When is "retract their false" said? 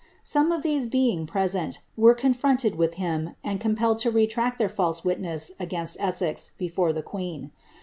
4.09-5.03